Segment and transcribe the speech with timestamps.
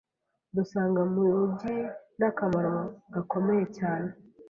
[0.55, 1.75] dusanga mu igi
[2.19, 2.75] n’akamaro
[3.13, 4.09] gakomeye cyane